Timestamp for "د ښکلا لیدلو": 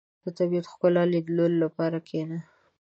0.67-1.45